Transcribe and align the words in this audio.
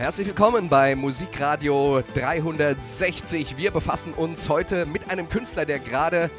Herzlich 0.00 0.28
willkommen 0.28 0.70
bei 0.70 0.96
Musikradio 0.96 2.02
360. 2.14 3.58
Wir 3.58 3.70
befassen 3.70 4.14
uns 4.14 4.48
heute 4.48 4.86
mit 4.86 5.10
einem 5.10 5.28
Künstler, 5.28 5.66
der 5.66 5.78
gerade 5.78 6.30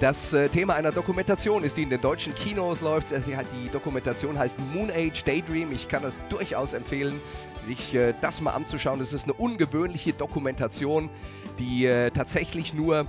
das 0.00 0.32
äh, 0.32 0.48
Thema 0.48 0.72
einer 0.72 0.90
Dokumentation 0.90 1.64
ist, 1.64 1.76
die 1.76 1.82
in 1.82 1.90
den 1.90 2.00
deutschen 2.00 2.34
Kinos 2.34 2.80
läuft. 2.80 3.08
Die 3.10 3.68
Dokumentation 3.68 4.38
heißt 4.38 4.58
Moon 4.72 4.90
Age 4.90 5.22
Daydream. 5.22 5.70
Ich 5.70 5.88
kann 5.88 6.02
das 6.02 6.16
durchaus 6.30 6.72
empfehlen, 6.72 7.20
sich 7.66 7.94
äh, 7.94 8.14
das 8.22 8.40
mal 8.40 8.52
anzuschauen. 8.52 9.02
Es 9.02 9.12
ist 9.12 9.24
eine 9.24 9.34
ungewöhnliche 9.34 10.14
Dokumentation, 10.14 11.10
die 11.58 11.84
äh, 11.84 12.10
tatsächlich 12.10 12.72
nur 12.72 13.06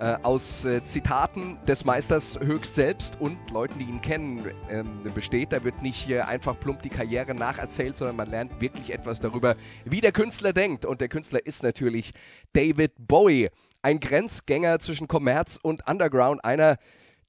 äh, 0.00 0.16
aus 0.22 0.64
äh, 0.64 0.84
Zitaten 0.84 1.58
des 1.66 1.84
Meisters 1.84 2.38
höchst 2.40 2.74
selbst 2.74 3.20
und 3.20 3.36
Leuten, 3.50 3.78
die 3.78 3.84
ihn 3.84 4.00
kennen, 4.00 4.44
ähm, 4.70 5.02
besteht. 5.14 5.52
Da 5.52 5.64
wird 5.64 5.82
nicht 5.82 6.08
äh, 6.08 6.20
einfach 6.20 6.58
plump 6.58 6.82
die 6.82 6.88
Karriere 6.88 7.34
nacherzählt, 7.34 7.96
sondern 7.96 8.16
man 8.16 8.30
lernt 8.30 8.60
wirklich 8.60 8.92
etwas 8.92 9.20
darüber, 9.20 9.56
wie 9.84 10.00
der 10.00 10.12
Künstler 10.12 10.52
denkt. 10.52 10.84
Und 10.84 11.00
der 11.00 11.08
Künstler 11.08 11.44
ist 11.44 11.62
natürlich 11.62 12.12
David 12.52 12.92
Bowie. 12.98 13.50
Ein 13.82 14.00
Grenzgänger 14.00 14.78
zwischen 14.80 15.08
Kommerz 15.08 15.58
und 15.62 15.88
Underground, 15.88 16.44
einer, 16.44 16.76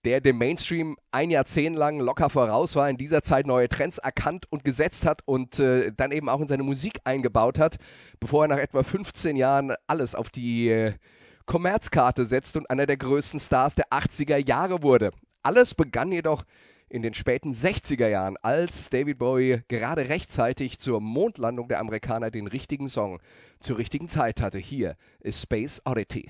der 0.05 0.21
dem 0.21 0.37
Mainstream 0.37 0.97
ein 1.11 1.29
Jahrzehnt 1.29 1.75
lang 1.75 1.99
locker 1.99 2.29
voraus 2.29 2.75
war, 2.75 2.89
in 2.89 2.97
dieser 2.97 3.21
Zeit 3.21 3.45
neue 3.47 3.67
Trends 3.67 3.97
erkannt 3.97 4.45
und 4.49 4.63
gesetzt 4.63 5.05
hat 5.05 5.21
und 5.25 5.59
äh, 5.59 5.91
dann 5.95 6.11
eben 6.11 6.29
auch 6.29 6.39
in 6.39 6.47
seine 6.47 6.63
Musik 6.63 6.99
eingebaut 7.03 7.59
hat, 7.59 7.77
bevor 8.19 8.45
er 8.45 8.47
nach 8.47 8.57
etwa 8.57 8.83
15 8.83 9.35
Jahren 9.35 9.73
alles 9.87 10.15
auf 10.15 10.29
die 10.29 10.69
äh, 10.69 10.93
Kommerzkarte 11.49 12.27
setzt 12.27 12.57
und 12.57 12.69
einer 12.69 12.85
der 12.85 12.97
größten 12.97 13.39
Stars 13.39 13.73
der 13.73 13.87
80er 13.89 14.37
Jahre 14.37 14.83
wurde. 14.83 15.09
Alles 15.41 15.73
begann 15.73 16.11
jedoch 16.11 16.43
in 16.89 17.01
den 17.01 17.15
späten 17.15 17.53
60er 17.53 18.07
Jahren, 18.07 18.37
als 18.43 18.91
David 18.91 19.17
Bowie 19.17 19.63
gerade 19.67 20.09
rechtzeitig 20.09 20.77
zur 20.77 21.01
Mondlandung 21.01 21.67
der 21.67 21.79
Amerikaner 21.79 22.29
den 22.29 22.45
richtigen 22.45 22.87
Song 22.87 23.19
zur 23.59 23.79
richtigen 23.79 24.09
Zeit 24.09 24.41
hatte. 24.41 24.59
Hier 24.59 24.95
ist 25.21 25.41
Space 25.41 25.81
Oddity. 25.85 26.29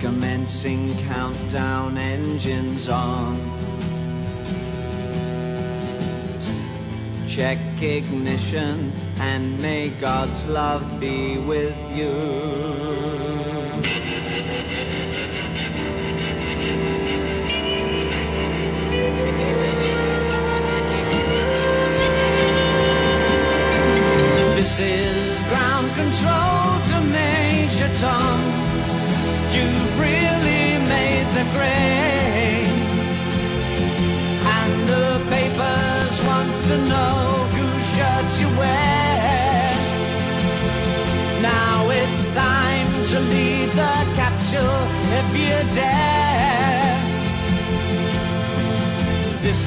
Commencing 0.00 0.96
countdown 1.08 1.98
engines 1.98 2.88
on. 2.88 3.36
Check 7.28 7.58
ignition 7.82 8.92
and 9.18 9.60
may 9.60 9.90
God's 10.00 10.46
love 10.46 10.98
be 10.98 11.36
with 11.36 11.76
you. 11.94 12.89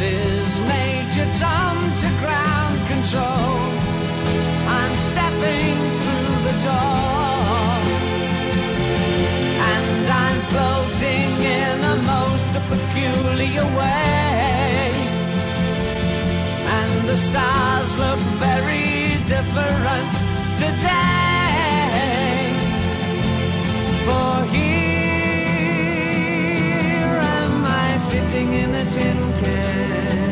Is 0.04 0.60
Major 0.62 1.28
Tom 1.40 1.78
to 2.02 2.08
ground 2.22 2.78
control. 2.94 3.56
I'm 4.80 4.94
stepping 5.10 5.78
through 6.04 6.36
the 6.48 6.56
door. 6.68 7.72
And 9.72 10.06
I'm 10.24 10.40
floating 10.52 11.30
in 11.60 11.78
a 11.94 11.98
most 12.14 12.52
peculiar 12.72 13.66
way. 13.80 14.92
And 16.78 17.10
the 17.10 17.18
stars 17.18 17.92
look 18.04 18.22
very 18.48 19.24
different 19.34 20.14
today. 20.64 21.44
For 24.06 24.34
sitting 28.34 28.54
in 28.54 28.74
a 28.74 28.84
tin 28.90 29.18
can. 29.40 30.23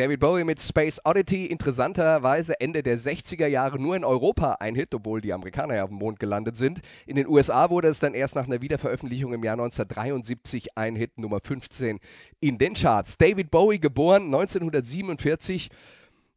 David 0.00 0.20
Bowie 0.20 0.44
mit 0.44 0.62
Space 0.62 0.98
Oddity, 1.04 1.44
interessanterweise 1.44 2.58
Ende 2.58 2.82
der 2.82 2.98
60er 2.98 3.46
Jahre 3.46 3.78
nur 3.78 3.94
in 3.96 4.02
Europa 4.02 4.54
ein 4.54 4.74
Hit, 4.74 4.94
obwohl 4.94 5.20
die 5.20 5.34
Amerikaner 5.34 5.74
ja 5.74 5.84
auf 5.84 5.90
dem 5.90 5.98
Mond 5.98 6.18
gelandet 6.18 6.56
sind. 6.56 6.80
In 7.04 7.16
den 7.16 7.28
USA 7.28 7.68
wurde 7.68 7.88
es 7.88 7.98
dann 7.98 8.14
erst 8.14 8.34
nach 8.34 8.46
einer 8.46 8.62
Wiederveröffentlichung 8.62 9.34
im 9.34 9.44
Jahr 9.44 9.56
1973 9.56 10.78
ein 10.78 10.96
Hit, 10.96 11.18
Nummer 11.18 11.40
15 11.44 11.98
in 12.40 12.56
den 12.56 12.72
Charts. 12.72 13.18
David 13.18 13.50
Bowie, 13.50 13.78
geboren 13.78 14.24
1947, 14.24 15.68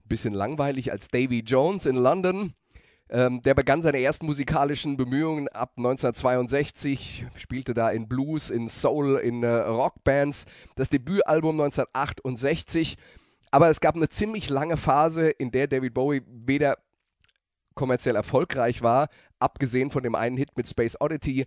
bisschen 0.09 0.33
langweilig 0.33 0.92
als 0.92 1.07
Davy 1.07 1.39
Jones 1.39 1.86
in 1.86 1.95
London. 1.95 2.54
Ähm, 3.09 3.42
der 3.44 3.54
begann 3.54 3.81
seine 3.81 4.01
ersten 4.01 4.25
musikalischen 4.25 4.98
Bemühungen 4.98 5.48
ab 5.48 5.71
1962, 5.77 7.27
spielte 7.36 7.74
da 7.74 7.92
in 7.92 8.09
Blues, 8.09 8.50
in 8.50 8.68
Soul, 8.68 9.21
in 9.24 9.42
äh, 9.42 9.48
Rockbands. 9.48 10.48
Das 10.75 10.89
Debütalbum 10.89 11.62
1968 11.62 12.98
aber 13.54 13.70
es 13.70 13.82
gab 13.82 13.96
eine 13.96 14.10
ziemlich 14.10 14.50
lange 14.50 14.78
Phase, 14.78 15.30
in 15.30 15.52
der 15.52 15.68
David 15.68 15.94
Bowie 15.94 16.24
weder 16.26 16.80
kommerziell 17.76 18.16
erfolgreich 18.16 18.82
war, 18.82 19.10
abgesehen 19.38 19.92
von 19.92 20.02
dem 20.02 20.16
einen 20.16 20.38
Hit 20.38 20.58
mit 20.58 20.68
Space 20.68 21.00
Oddity, 21.00 21.46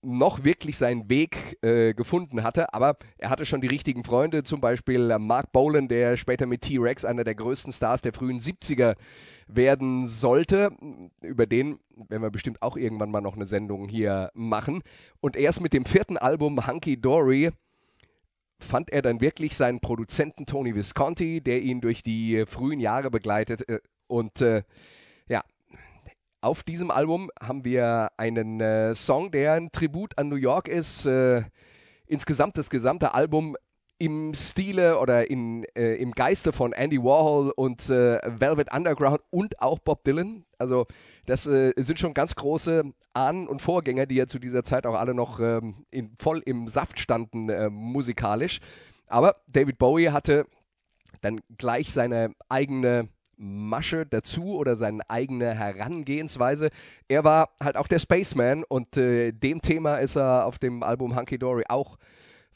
noch 0.00 0.44
wirklich 0.44 0.76
seinen 0.78 1.10
Weg 1.10 1.58
äh, 1.62 1.92
gefunden 1.92 2.44
hatte, 2.44 2.72
aber 2.72 2.98
er 3.18 3.30
hatte 3.30 3.46
schon 3.46 3.60
die 3.60 3.66
richtigen 3.66 4.04
Freunde, 4.04 4.44
zum 4.44 4.60
Beispiel 4.60 5.10
äh, 5.10 5.18
Mark 5.18 5.50
Bolan, 5.50 5.88
der 5.88 6.16
später 6.16 6.46
mit 6.46 6.60
T-Rex 6.60 7.04
einer 7.04 7.24
der 7.24 7.34
größten 7.34 7.72
Stars 7.72 8.00
der 8.00 8.12
frühen 8.12 8.38
70er 8.38 8.94
werden 9.48 10.06
sollte. 10.06 10.70
Über 11.20 11.46
den 11.46 11.80
werden 11.96 12.22
wir 12.22 12.30
bestimmt 12.30 12.62
auch 12.62 12.76
irgendwann 12.76 13.10
mal 13.10 13.22
noch 13.22 13.34
eine 13.34 13.46
Sendung 13.46 13.88
hier 13.88 14.30
machen. 14.34 14.82
Und 15.20 15.34
erst 15.34 15.60
mit 15.60 15.72
dem 15.72 15.84
vierten 15.84 16.16
Album 16.16 16.64
Hunky 16.64 17.00
Dory 17.00 17.50
fand 18.58 18.90
er 18.90 19.02
dann 19.02 19.20
wirklich 19.20 19.56
seinen 19.56 19.80
Produzenten 19.80 20.46
Tony 20.46 20.74
Visconti, 20.74 21.40
der 21.40 21.62
ihn 21.62 21.80
durch 21.80 22.02
die 22.02 22.44
frühen 22.46 22.80
Jahre 22.80 23.10
begleitet. 23.10 23.68
Äh, 23.68 23.80
und 24.06 24.40
äh, 24.40 24.62
ja, 25.28 25.42
auf 26.40 26.62
diesem 26.62 26.90
Album 26.90 27.30
haben 27.40 27.64
wir 27.64 28.10
einen 28.16 28.60
äh, 28.60 28.94
Song, 28.94 29.30
der 29.30 29.54
ein 29.54 29.72
Tribut 29.72 30.18
an 30.18 30.28
New 30.28 30.36
York 30.36 30.68
ist. 30.68 31.06
Äh, 31.06 31.42
insgesamt 32.06 32.58
das 32.58 32.70
gesamte 32.70 33.14
Album 33.14 33.56
im 33.98 34.34
Stile 34.34 34.98
oder 34.98 35.30
in, 35.30 35.64
äh, 35.74 35.94
im 35.94 36.12
Geiste 36.12 36.52
von 36.52 36.72
Andy 36.72 37.02
Warhol 37.02 37.52
und 37.56 37.88
äh, 37.88 38.20
Velvet 38.24 38.72
Underground 38.74 39.20
und 39.30 39.60
auch 39.62 39.78
Bob 39.78 40.04
Dylan. 40.04 40.44
Also 40.64 40.86
das 41.26 41.46
äh, 41.46 41.74
sind 41.76 41.98
schon 41.98 42.14
ganz 42.14 42.34
große 42.34 42.84
Ahnen 43.12 43.46
und 43.46 43.60
Vorgänger, 43.60 44.06
die 44.06 44.14
ja 44.14 44.26
zu 44.26 44.38
dieser 44.38 44.64
Zeit 44.64 44.86
auch 44.86 44.94
alle 44.94 45.12
noch 45.12 45.40
ähm, 45.40 45.84
in, 45.90 46.12
voll 46.18 46.42
im 46.46 46.68
Saft 46.68 46.98
standen 46.98 47.50
äh, 47.50 47.68
musikalisch. 47.68 48.60
Aber 49.06 49.36
David 49.46 49.76
Bowie 49.76 50.08
hatte 50.08 50.46
dann 51.20 51.42
gleich 51.58 51.92
seine 51.92 52.34
eigene 52.48 53.08
Masche 53.36 54.06
dazu 54.06 54.54
oder 54.54 54.74
seine 54.76 55.08
eigene 55.10 55.54
Herangehensweise. 55.54 56.70
Er 57.08 57.24
war 57.24 57.50
halt 57.62 57.76
auch 57.76 57.88
der 57.88 57.98
Spaceman 57.98 58.64
und 58.64 58.96
äh, 58.96 59.32
dem 59.32 59.60
Thema 59.60 59.96
ist 59.96 60.16
er 60.16 60.46
auf 60.46 60.58
dem 60.58 60.82
Album 60.82 61.14
Hunky 61.14 61.38
Dory 61.38 61.64
auch 61.68 61.98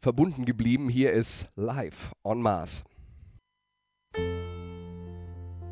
verbunden 0.00 0.46
geblieben. 0.46 0.88
Hier 0.88 1.12
ist 1.12 1.46
Live 1.56 2.12
on 2.24 2.41
Mars. 2.41 2.84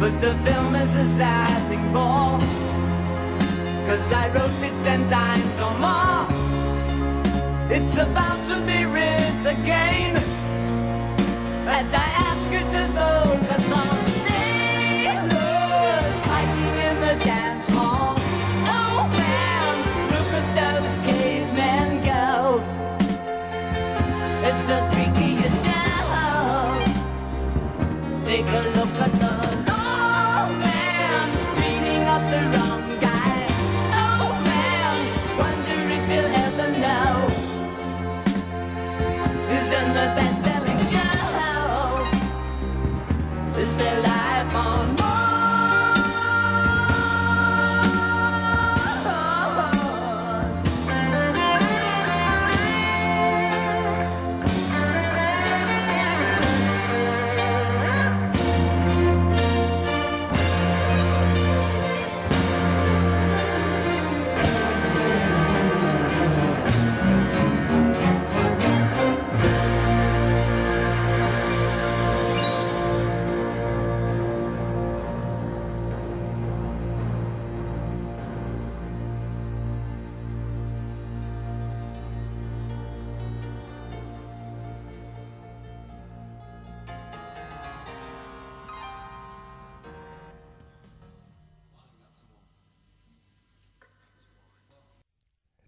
But 0.00 0.20
the 0.20 0.34
film 0.44 0.74
is 0.74 0.94
a 0.96 1.04
sad 1.04 1.68
thing 1.68 1.92
for, 1.92 2.38
cause 3.86 4.12
I 4.12 4.28
wrote 4.34 4.62
it 4.62 4.74
ten 4.84 5.08
times 5.08 5.60
or 5.60 5.74
more. 5.84 6.26
It's 7.70 7.96
about 7.96 8.38
to 8.48 8.56
be 8.66 8.84
writ 8.84 9.46
again, 9.46 10.16
as 11.66 11.88
I 11.94 12.06
ask 12.28 12.52
you 12.52 12.60
to 12.60 12.94
on 13.72 13.84
sailors 13.84 13.93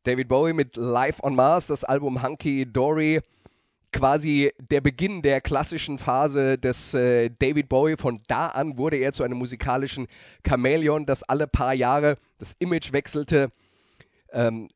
David 0.07 0.29
Bowie 0.29 0.53
mit 0.53 0.77
Live 0.77 1.21
on 1.25 1.35
Mars, 1.35 1.67
das 1.67 1.83
Album 1.83 2.23
Hunky 2.23 2.65
Dory, 2.65 3.23
quasi 3.93 4.53
der 4.59 4.81
Beginn 4.81 5.21
der 5.21 5.41
klassischen 5.41 5.99
Phase 5.99 6.59
des 6.59 6.95
äh, 6.95 7.29
David 7.29 7.69
Bowie. 7.69 7.97
Von 7.97 8.23
da 8.29 8.47
an 8.47 8.79
wurde 8.79 8.99
er 8.99 9.13
zu 9.13 9.25
einem 9.25 9.37
musikalischen 9.37 10.07
Chamäleon, 10.47 11.07
das 11.07 11.25
alle 11.25 11.49
paar 11.49 11.75
Jahre 11.75 12.19
das 12.39 12.55
Image 12.61 12.93
wechselte. 12.93 13.51
Ähm, 14.31 14.69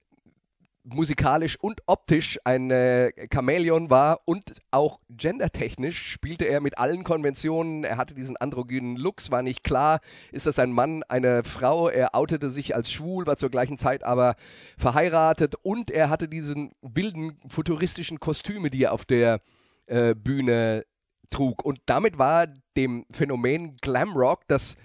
musikalisch 0.84 1.58
und 1.60 1.82
optisch 1.86 2.38
ein 2.44 2.70
äh, 2.70 3.12
Chamäleon 3.32 3.90
war 3.90 4.20
und 4.24 4.52
auch 4.70 5.00
gendertechnisch 5.10 6.10
spielte 6.10 6.46
er 6.46 6.60
mit 6.60 6.78
allen 6.78 7.04
Konventionen. 7.04 7.84
Er 7.84 7.96
hatte 7.96 8.14
diesen 8.14 8.36
androgynen 8.36 8.96
Looks, 8.96 9.30
war 9.30 9.42
nicht 9.42 9.62
klar, 9.62 10.00
ist 10.32 10.46
das 10.46 10.58
ein 10.58 10.72
Mann, 10.72 11.02
eine 11.04 11.44
Frau. 11.44 11.88
Er 11.88 12.14
outete 12.14 12.50
sich 12.50 12.74
als 12.74 12.90
schwul, 12.90 13.26
war 13.26 13.36
zur 13.36 13.50
gleichen 13.50 13.76
Zeit 13.76 14.04
aber 14.04 14.36
verheiratet 14.78 15.54
und 15.62 15.90
er 15.90 16.08
hatte 16.08 16.28
diesen 16.28 16.72
wilden 16.82 17.38
futuristischen 17.48 18.20
Kostüme, 18.20 18.70
die 18.70 18.84
er 18.84 18.92
auf 18.92 19.04
der 19.04 19.40
äh, 19.86 20.14
Bühne 20.14 20.84
trug. 21.30 21.64
Und 21.64 21.80
damit 21.86 22.18
war 22.18 22.46
dem 22.76 23.06
Phänomen 23.10 23.76
Glamrock, 23.76 24.46
das 24.48 24.76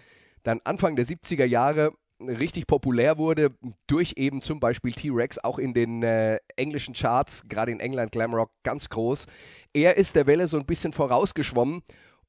dann 0.44 0.62
Anfang 0.64 0.96
der 0.96 1.06
70er 1.06 1.46
Jahre 1.46 1.94
richtig 2.20 2.68
populär 2.68 3.18
wurde 3.18 3.52
durch 3.88 4.14
eben 4.16 4.42
zum 4.42 4.60
Beispiel 4.60 4.94
T-Rex, 4.94 5.40
auch 5.40 5.60
in 5.60 5.74
den 5.74 6.04
äh, 6.04 6.40
englischen 6.56 6.94
Charts, 6.94 7.44
gerade 7.48 7.72
in 7.72 7.80
England 7.80 8.12
Glamrock 8.12 8.52
ganz 8.64 8.90
groß. 8.90 9.26
Er 9.74 9.98
ist 9.98 10.16
der 10.16 10.28
Welle 10.28 10.48
so 10.48 10.58
ein 10.58 10.66
bisschen 10.66 10.94
vorausgeschwommen 10.94 11.82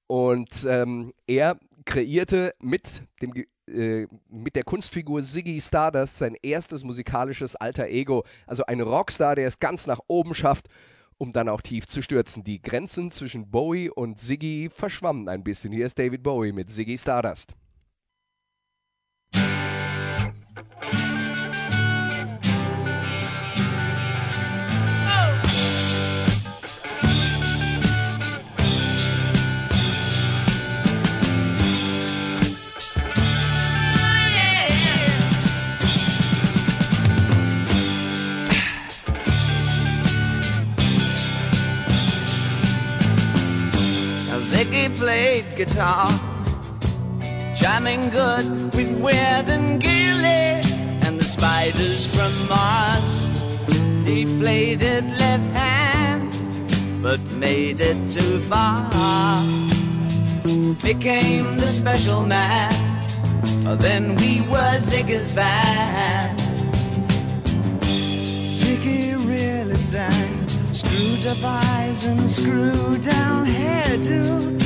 und 0.06 0.66
ähm, 0.68 1.12
er 1.26 1.58
kreierte 1.84 2.54
mit, 2.60 3.02
dem, 3.22 3.32
äh, 3.68 4.06
mit 4.28 4.56
der 4.56 4.64
Kunstfigur 4.64 5.22
Ziggy 5.22 5.60
Stardust 5.60 6.18
sein 6.18 6.36
erstes 6.42 6.82
musikalisches 6.82 7.54
alter 7.56 7.86
Ego, 7.86 8.24
also 8.46 8.64
ein 8.66 8.80
Rockstar, 8.80 9.36
der 9.36 9.46
es 9.46 9.58
ganz 9.58 9.86
nach 9.86 10.00
oben 10.08 10.34
schafft 10.34 10.68
um 11.18 11.32
dann 11.32 11.48
auch 11.48 11.62
tief 11.62 11.86
zu 11.86 12.02
stürzen. 12.02 12.44
Die 12.44 12.60
Grenzen 12.60 13.10
zwischen 13.10 13.50
Bowie 13.50 13.88
und 13.88 14.18
Ziggy 14.18 14.68
verschwammen 14.70 15.28
ein 15.28 15.42
bisschen. 15.42 15.72
Hier 15.72 15.86
ist 15.86 15.98
David 15.98 16.22
Bowie 16.22 16.52
mit 16.52 16.70
Ziggy 16.70 16.98
Stardust. 16.98 17.54
Guitar, 45.56 46.06
jamming 47.54 48.10
good 48.10 48.74
with 48.74 48.92
Weird 49.00 49.48
and 49.48 49.80
Gilly 49.80 50.60
and 51.06 51.18
the 51.18 51.24
spiders 51.24 52.14
from 52.14 52.30
Mars. 52.46 53.24
He 54.04 54.26
played 54.38 54.82
it 54.82 55.04
left 55.04 55.50
hand, 55.54 56.30
but 57.02 57.20
made 57.32 57.80
it 57.80 57.96
too 58.10 58.38
far. 58.40 58.84
Became 60.82 61.56
the 61.56 61.68
special 61.68 62.22
man, 62.26 62.70
oh, 63.66 63.76
then 63.76 64.14
we 64.16 64.42
were 64.42 64.78
Ziggy's 64.78 65.34
band. 65.34 66.38
Ziggy 68.60 69.16
really 69.26 69.78
sang 69.78 70.46
Screwed 70.72 71.26
up 71.26 71.38
eyes 71.42 72.04
and 72.04 72.30
screw 72.30 72.98
down 72.98 73.46
hairdo 73.46 74.65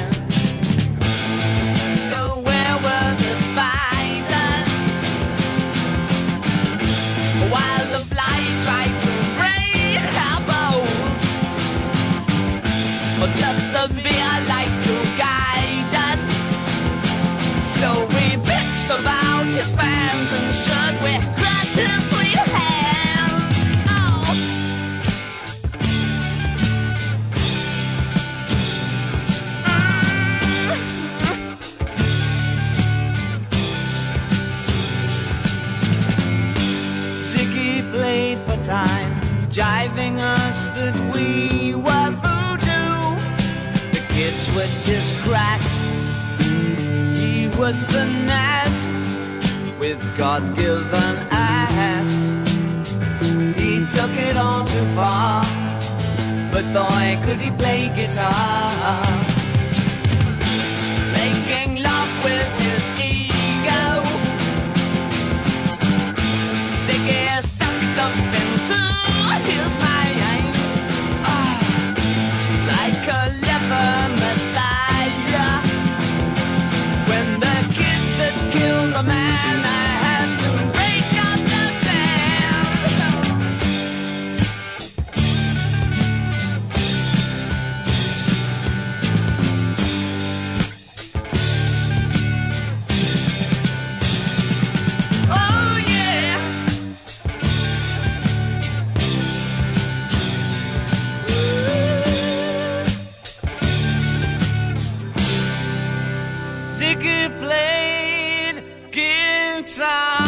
Played 107.01 108.63
guitar. 108.91 110.21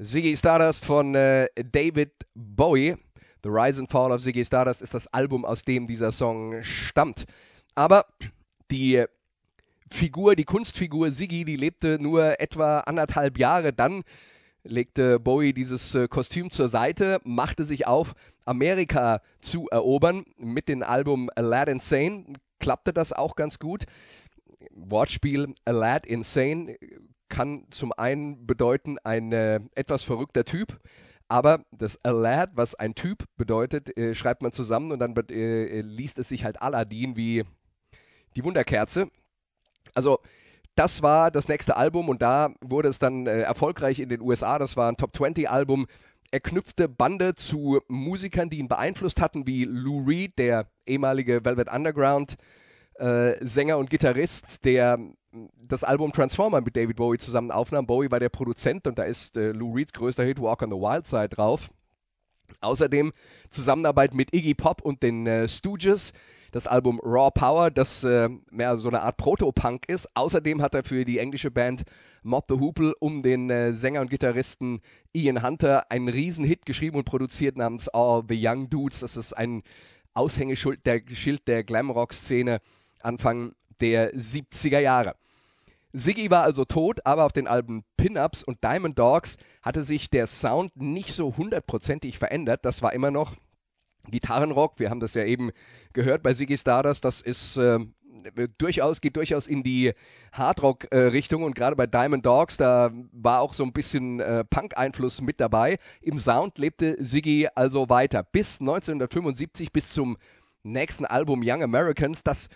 Ziggy 0.00 0.36
Stardust 0.36 0.84
von 0.84 1.14
äh, 1.16 1.48
David 1.56 2.12
Bowie. 2.34 2.96
The 3.42 3.48
Rise 3.48 3.80
and 3.80 3.90
Fall 3.90 4.12
of 4.12 4.22
Ziggy 4.22 4.44
Stardust 4.44 4.82
ist 4.82 4.94
das 4.94 5.08
Album, 5.08 5.44
aus 5.44 5.64
dem 5.64 5.88
dieser 5.88 6.12
Song 6.12 6.62
stammt. 6.62 7.24
Aber 7.74 8.06
die 8.70 9.04
Figur, 9.90 10.36
die 10.36 10.44
Kunstfigur 10.44 11.10
Ziggy, 11.10 11.44
die 11.44 11.56
lebte 11.56 11.98
nur 12.00 12.40
etwa 12.40 12.80
anderthalb 12.80 13.38
Jahre. 13.38 13.72
Dann 13.72 14.04
legte 14.64 15.18
Bowie 15.20 15.52
dieses 15.52 15.94
äh, 15.94 16.08
Kostüm 16.08 16.50
zur 16.50 16.68
Seite, 16.68 17.20
machte 17.24 17.64
sich 17.64 17.86
auf, 17.86 18.14
Amerika 18.44 19.20
zu 19.40 19.68
erobern 19.70 20.24
mit 20.36 20.68
dem 20.68 20.82
Album 20.82 21.30
A 21.34 21.40
Lad 21.40 21.68
Insane. 21.68 22.34
Klappte 22.58 22.92
das 22.92 23.12
auch 23.12 23.36
ganz 23.36 23.58
gut. 23.58 23.84
Wortspiel 24.70 25.54
A 25.64 25.70
Lad 25.72 26.06
Insane 26.06 26.76
kann 27.28 27.66
zum 27.70 27.92
einen 27.92 28.46
bedeuten 28.46 28.98
ein 28.98 29.32
äh, 29.32 29.60
etwas 29.74 30.02
verrückter 30.02 30.44
Typ, 30.44 30.78
Aber 31.32 31.64
das 31.72 31.98
A 32.04 32.10
Lad, 32.10 32.50
was 32.56 32.74
ein 32.74 32.94
Typ 32.94 33.24
bedeutet, 33.38 33.96
äh, 33.96 34.14
schreibt 34.14 34.42
man 34.42 34.52
zusammen 34.52 34.92
und 34.92 34.98
dann 34.98 35.16
äh, 35.30 35.80
liest 35.80 36.18
es 36.18 36.28
sich 36.28 36.44
halt 36.44 36.60
Aladdin 36.60 37.16
wie 37.16 37.44
die 38.36 38.44
Wunderkerze. 38.44 39.08
Also 39.94 40.20
das 40.74 41.02
war 41.02 41.30
das 41.30 41.48
nächste 41.48 41.76
Album 41.76 42.08
und 42.08 42.22
da 42.22 42.54
wurde 42.60 42.88
es 42.88 42.98
dann 42.98 43.26
äh, 43.26 43.40
erfolgreich 43.40 43.98
in 44.00 44.08
den 44.08 44.20
USA. 44.20 44.58
Das 44.58 44.76
war 44.76 44.90
ein 44.90 44.96
Top 44.96 45.14
20 45.16 45.50
Album. 45.50 45.86
Er 46.30 46.40
knüpfte 46.40 46.88
Bande 46.88 47.34
zu 47.34 47.80
Musikern, 47.88 48.48
die 48.48 48.58
ihn 48.58 48.68
beeinflusst 48.68 49.20
hatten, 49.20 49.46
wie 49.46 49.64
Lou 49.64 50.04
Reed, 50.06 50.38
der 50.38 50.66
ehemalige 50.86 51.44
Velvet 51.44 51.70
Underground 51.70 52.36
äh, 52.94 53.34
Sänger 53.44 53.78
und 53.78 53.90
Gitarrist, 53.90 54.64
der 54.64 54.98
das 55.56 55.84
Album 55.84 56.12
Transformer 56.12 56.60
mit 56.60 56.76
David 56.76 56.96
Bowie 56.96 57.18
zusammen 57.18 57.50
aufnahm. 57.50 57.86
Bowie 57.86 58.10
war 58.10 58.20
der 58.20 58.28
Produzent 58.28 58.86
und 58.86 58.98
da 58.98 59.04
ist 59.04 59.36
äh, 59.36 59.52
Lou 59.52 59.74
Reeds 59.74 59.92
größter 59.92 60.24
Hit 60.24 60.40
Walk 60.40 60.62
on 60.62 60.70
the 60.70 60.76
Wild 60.76 61.06
Side 61.06 61.30
drauf. 61.30 61.70
Außerdem 62.60 63.12
Zusammenarbeit 63.50 64.14
mit 64.14 64.34
Iggy 64.34 64.54
Pop 64.54 64.82
und 64.82 65.02
den 65.02 65.26
äh, 65.26 65.48
Stooges. 65.48 66.12
Das 66.52 66.66
Album 66.66 67.00
Raw 67.02 67.30
Power, 67.30 67.70
das 67.70 68.04
äh, 68.04 68.28
mehr 68.50 68.76
so 68.76 68.88
eine 68.88 69.00
Art 69.00 69.16
Proto-Punk 69.16 69.88
ist. 69.88 70.06
Außerdem 70.14 70.60
hat 70.60 70.74
er 70.74 70.84
für 70.84 71.04
die 71.04 71.18
englische 71.18 71.50
Band 71.50 71.82
Mob 72.22 72.44
the 72.48 72.60
Hoople 72.60 72.94
um 73.00 73.22
den 73.22 73.50
äh, 73.50 73.72
Sänger 73.72 74.02
und 74.02 74.10
Gitarristen 74.10 74.80
Ian 75.14 75.42
Hunter 75.42 75.90
einen 75.90 76.08
Riesenhit 76.08 76.66
geschrieben 76.66 76.98
und 76.98 77.04
produziert 77.04 77.56
namens 77.56 77.88
All 77.88 78.22
the 78.28 78.38
Young 78.38 78.68
Dudes. 78.68 79.00
Das 79.00 79.16
ist 79.16 79.32
ein 79.32 79.62
Aushängeschild 80.12 80.86
der, 80.86 81.00
der 81.46 81.64
Glamrock-Szene 81.64 82.60
Anfang 83.00 83.54
der 83.80 84.14
70er 84.14 84.78
Jahre. 84.78 85.16
Siggy 85.94 86.30
war 86.30 86.42
also 86.42 86.64
tot, 86.64 87.04
aber 87.04 87.24
auf 87.24 87.32
den 87.32 87.46
Alben 87.46 87.82
Pin-Ups 87.96 88.42
und 88.42 88.62
Diamond 88.64 88.98
Dogs 88.98 89.36
hatte 89.62 89.82
sich 89.82 90.08
der 90.10 90.26
Sound 90.26 90.76
nicht 90.76 91.12
so 91.12 91.36
hundertprozentig 91.36 92.18
verändert. 92.18 92.64
Das 92.64 92.82
war 92.82 92.92
immer 92.92 93.10
noch 93.10 93.36
Gitarrenrock. 94.10 94.78
Wir 94.78 94.90
haben 94.90 95.00
das 95.00 95.14
ja 95.14 95.24
eben 95.24 95.50
gehört 95.92 96.22
bei 96.22 96.34
Siggy 96.34 96.58
Stardust. 96.58 97.04
Das 97.04 97.20
ist 97.20 97.56
äh, 97.56 97.78
durchaus, 98.58 99.00
geht 99.00 99.16
durchaus 99.16 99.46
in 99.46 99.62
die 99.62 99.92
Hardrock-Richtung 100.32 101.42
und 101.42 101.54
gerade 101.54 101.76
bei 101.76 101.86
Diamond 101.86 102.24
Dogs, 102.24 102.56
da 102.56 102.90
war 103.12 103.40
auch 103.40 103.52
so 103.52 103.64
ein 103.64 103.72
bisschen 103.72 104.20
äh, 104.20 104.44
Punk-Einfluss 104.44 105.20
mit 105.20 105.40
dabei. 105.40 105.78
Im 106.00 106.18
Sound 106.18 106.58
lebte 106.58 106.96
Siggy 107.04 107.48
also 107.54 107.88
weiter 107.88 108.22
bis 108.22 108.60
1975, 108.60 109.72
bis 109.72 109.90
zum 109.90 110.16
nächsten 110.62 111.04
Album 111.04 111.42
Young 111.44 111.62
Americans, 111.62 112.22
das 112.22 112.48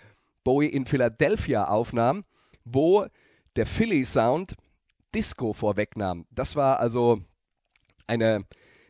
Bowie 0.43 0.67
in 0.67 0.85
Philadelphia 0.85 1.67
aufnahm, 1.67 2.23
wo 2.63 3.05
der 3.55 3.65
Philly 3.65 4.05
Sound 4.05 4.55
Disco 5.13 5.53
vorwegnahm. 5.53 6.25
Das 6.31 6.55
war 6.55 6.79
also 6.79 7.19
eine 8.05 8.45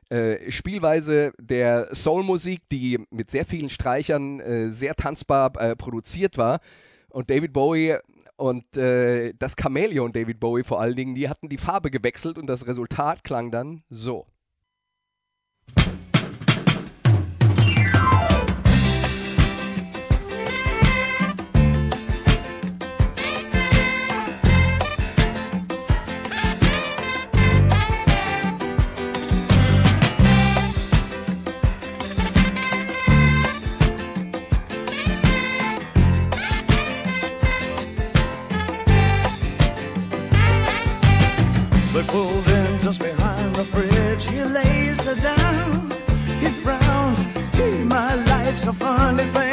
äh, 0.09 0.51
Spielweise 0.51 1.33
der 1.37 1.93
Soulmusik, 1.93 2.61
die 2.71 2.99
mit 3.09 3.31
sehr 3.31 3.45
vielen 3.45 3.69
Streichern 3.69 4.39
äh, 4.39 4.71
sehr 4.71 4.95
tanzbar 4.95 5.51
äh, 5.59 5.75
produziert 5.75 6.37
war. 6.37 6.59
Und 7.09 7.29
David 7.29 7.53
Bowie 7.53 7.97
und 8.37 8.77
äh, 8.77 9.33
das 9.37 9.55
Chamäleon 9.59 10.13
David 10.13 10.39
Bowie 10.39 10.63
vor 10.63 10.79
allen 10.79 10.95
Dingen, 10.95 11.15
die 11.15 11.27
hatten 11.27 11.49
die 11.49 11.57
Farbe 11.57 11.91
gewechselt 11.91 12.37
und 12.37 12.47
das 12.47 12.67
Resultat 12.67 13.23
klang 13.23 13.51
dann 13.51 13.83
so. 13.89 14.27
pulled 42.07 42.47
in 42.47 42.81
just 42.81 43.01
behind 43.01 43.55
the 43.55 43.63
fridge. 43.63 44.25
He 44.25 44.41
lays 44.43 45.03
her 45.05 45.15
down, 45.15 45.91
he 46.41 46.47
frowns. 46.63 47.25
Gee, 47.55 47.83
my 47.83 48.15
life's 48.15 48.65
a 48.65 48.73
funny 48.73 49.25
thing. 49.25 49.46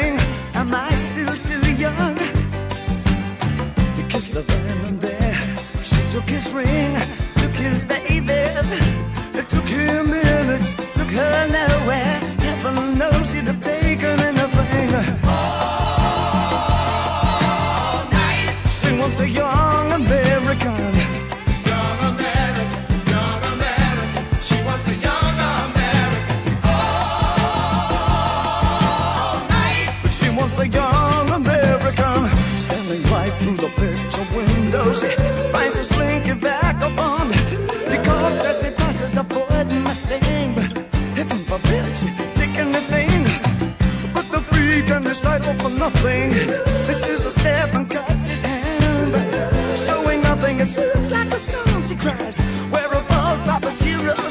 Nothing. 45.89 46.29
This 46.87 47.07
is 47.07 47.25
a 47.25 47.31
step 47.31 47.73
and 47.75 47.87
cuts 47.89 48.27
his 48.27 48.41
hand, 48.41 49.77
showing 49.77 50.21
nothing. 50.21 50.59
It 50.59 50.75
looks 50.77 51.11
like 51.11 51.31
a 51.31 51.39
song 51.39 51.83
she 51.83 51.95
cries. 51.95 52.37
Where 52.73 52.91
all 53.17 53.37
Papa's 53.45 53.77
heroes 53.79 54.24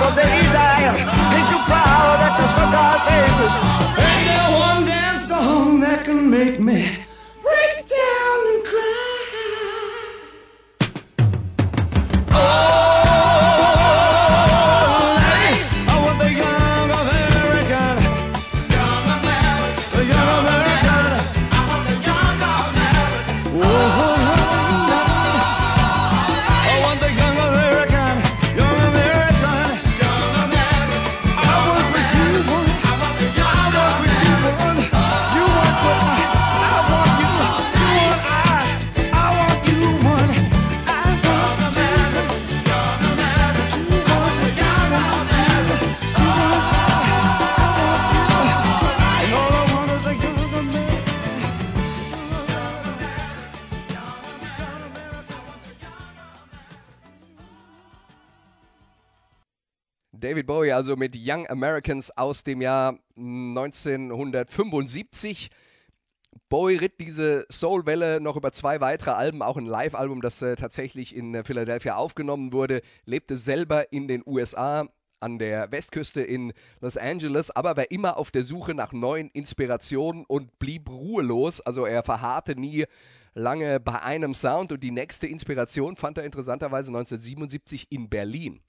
but 0.00 0.14
they 0.14 0.42
die. 0.54 0.82
died. 0.82 1.00
Ain't 1.34 1.48
you 1.50 1.60
proud 1.66 2.16
that 2.22 2.34
you 2.38 2.46
stuck 2.54 2.72
our 2.72 2.98
faces? 3.08 3.52
And 4.06 4.20
that 4.30 4.48
one 4.54 4.86
dance 4.86 5.28
song 5.28 5.80
that 5.80 6.04
can 6.04 6.30
make 6.30 6.57
David 60.28 60.46
Bowie, 60.46 60.72
also 60.72 60.94
mit 60.94 61.16
Young 61.18 61.48
Americans 61.48 62.10
aus 62.14 62.44
dem 62.44 62.60
Jahr 62.60 62.98
1975. 63.16 65.48
Bowie 66.50 66.76
ritt 66.76 67.00
diese 67.00 67.46
Soul-Welle 67.50 68.20
noch 68.20 68.36
über 68.36 68.52
zwei 68.52 68.82
weitere 68.82 69.12
Alben, 69.12 69.40
auch 69.40 69.56
ein 69.56 69.64
Live-Album, 69.64 70.20
das 70.20 70.42
äh, 70.42 70.54
tatsächlich 70.54 71.16
in 71.16 71.34
äh, 71.34 71.44
Philadelphia 71.44 71.96
aufgenommen 71.96 72.52
wurde, 72.52 72.82
lebte 73.06 73.38
selber 73.38 73.90
in 73.90 74.06
den 74.06 74.22
USA 74.26 74.86
an 75.18 75.38
der 75.38 75.72
Westküste 75.72 76.20
in 76.20 76.52
Los 76.82 76.98
Angeles, 76.98 77.50
aber 77.50 77.78
war 77.78 77.90
immer 77.90 78.18
auf 78.18 78.30
der 78.30 78.44
Suche 78.44 78.74
nach 78.74 78.92
neuen 78.92 79.30
Inspirationen 79.30 80.26
und 80.26 80.58
blieb 80.58 80.90
ruhelos. 80.90 81.62
Also 81.62 81.86
er 81.86 82.02
verharrte 82.02 82.54
nie 82.54 82.84
lange 83.32 83.80
bei 83.80 84.02
einem 84.02 84.34
Sound 84.34 84.72
und 84.72 84.82
die 84.82 84.90
nächste 84.90 85.26
Inspiration 85.26 85.96
fand 85.96 86.18
er 86.18 86.24
interessanterweise 86.24 86.90
1977 86.90 87.90
in 87.90 88.10
Berlin. 88.10 88.60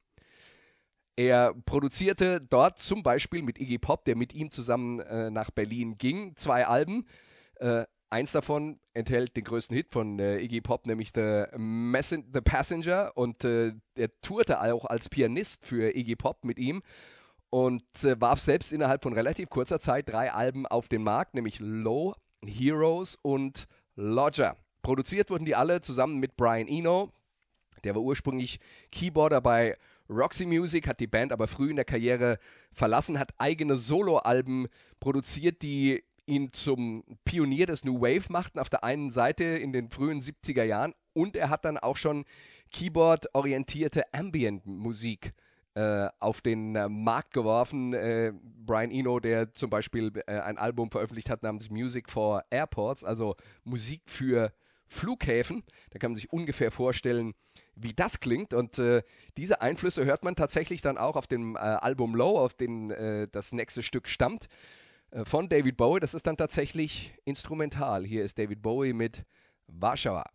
Er 1.20 1.54
produzierte 1.66 2.40
dort 2.40 2.80
zum 2.80 3.04
Beispiel 3.04 3.42
mit 3.42 3.60
Iggy 3.60 3.78
Pop, 3.78 4.06
der 4.06 4.16
mit 4.16 4.34
ihm 4.34 4.52
zusammen 4.52 5.02
äh, 5.02 5.30
nach 5.30 5.52
Berlin 5.52 5.98
ging, 5.98 6.38
zwei 6.38 6.66
Alben. 6.66 7.06
Äh, 7.56 7.84
eins 8.10 8.32
davon 8.32 8.80
enthält 8.94 9.36
den 9.36 9.44
größten 9.44 9.76
Hit 9.76 9.90
von 9.92 10.18
äh, 10.18 10.40
Iggy 10.40 10.62
Pop, 10.62 10.88
nämlich 10.88 11.10
The, 11.14 11.44
Messen 11.58 12.30
The 12.32 12.40
Passenger. 12.40 13.12
Und 13.16 13.44
äh, 13.44 13.74
er 13.96 14.22
tourte 14.22 14.62
auch 14.62 14.86
als 14.86 15.10
Pianist 15.10 15.66
für 15.66 15.94
Iggy 15.94 16.16
Pop 16.16 16.46
mit 16.46 16.58
ihm 16.58 16.84
und 17.50 17.84
äh, 18.06 18.16
warf 18.22 18.40
selbst 18.40 18.72
innerhalb 18.72 19.04
von 19.04 19.12
relativ 19.12 19.50
kurzer 19.50 19.82
Zeit 19.82 20.08
drei 20.08 20.32
Alben 20.32 20.68
auf 20.68 20.88
den 20.88 21.04
Markt, 21.04 21.34
nämlich 21.34 21.60
Low, 21.60 22.16
Heroes 22.46 23.20
und 23.22 23.66
Lodger. 23.98 24.56
Produziert 24.84 25.32
wurden 25.32 25.44
die 25.44 25.56
alle 25.58 25.82
zusammen 25.82 26.20
mit 26.20 26.38
Brian 26.38 26.70
Eno, 26.70 27.12
der 27.84 27.96
war 27.96 28.02
ursprünglich 28.02 28.62
Keyboarder 28.92 29.42
bei 29.42 29.78
Roxy 30.10 30.46
Music, 30.46 30.88
hat 30.88 31.00
die 31.00 31.08
Band 31.08 31.32
aber 31.32 31.48
früh 31.48 31.70
in 31.70 31.76
der 31.76 31.86
Karriere 31.86 32.40
verlassen, 32.72 33.20
hat 33.20 33.34
eigene 33.38 33.78
Soloalben 33.78 34.68
produziert, 35.00 35.62
die 35.62 36.04
ihn 36.26 36.52
zum 36.52 37.04
Pionier 37.26 37.66
des 37.66 37.84
New 37.84 38.02
Wave 38.02 38.32
machten, 38.32 38.60
auf 38.60 38.70
der 38.70 38.84
einen 38.84 39.10
Seite 39.10 39.44
in 39.44 39.74
den 39.74 39.90
frühen 39.90 40.22
70er 40.22 40.64
Jahren 40.64 40.94
und 41.14 41.36
er 41.36 41.50
hat 41.50 41.66
dann 41.66 41.78
auch 41.78 41.98
schon 41.98 42.26
Keyboard-orientierte 42.72 44.14
Ambient-Musik 44.14 45.34
äh, 45.74 46.08
auf 46.20 46.42
den 46.42 46.76
äh, 46.76 46.88
Markt 46.88 47.34
geworfen. 47.34 47.94
Äh, 47.94 48.34
Brian 48.66 48.92
Eno, 48.92 49.20
der 49.20 49.54
zum 49.54 49.70
Beispiel 49.70 50.12
äh, 50.28 50.40
ein 50.40 50.58
Album 50.58 50.92
veröffentlicht 50.92 51.30
hat 51.30 51.44
namens 51.44 51.70
Music 51.70 52.10
for 52.10 52.44
Airports, 52.50 53.04
also 53.04 53.36
Musik 53.64 54.04
für 54.06 54.54
Flughäfen. 54.86 55.64
Da 55.92 56.00
kann 56.00 56.12
man 56.12 56.16
sich 56.16 56.32
ungefähr 56.32 56.72
vorstellen, 56.72 57.34
wie 57.82 57.94
das 57.94 58.20
klingt. 58.20 58.54
Und 58.54 58.80
äh, 58.80 59.04
diese 59.38 59.62
Einflüsse 59.62 60.06
hört 60.06 60.24
man 60.24 60.36
tatsächlich 60.36 60.82
dann 60.82 60.98
auch 60.98 61.16
auf 61.16 61.28
dem 61.28 61.56
äh, 61.56 61.60
Album 61.60 62.16
Low, 62.16 62.38
auf 62.38 62.54
dem 62.54 62.92
äh, 62.92 63.28
das 63.32 63.52
nächste 63.52 63.84
Stück 63.84 64.08
stammt, 64.08 64.48
äh, 65.12 65.26
von 65.26 65.50
David 65.50 65.78
Bowie. 65.78 66.00
Das 66.00 66.14
ist 66.14 66.28
dann 66.28 66.38
tatsächlich 66.38 67.14
instrumental. 67.26 68.06
Hier 68.06 68.24
ist 68.24 68.38
David 68.38 68.62
Bowie 68.62 68.94
mit 68.94 69.24
Warschauer. 69.68 70.26